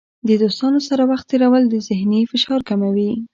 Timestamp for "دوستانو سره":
0.41-1.03